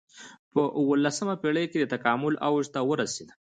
په 0.53 0.61
اولسمه 0.79 1.35
پېړۍ 1.41 1.65
کې 1.71 1.77
د 1.79 1.85
تکامل 1.93 2.33
اوج 2.47 2.65
ته 2.73 2.79
ورسېد. 2.89 3.29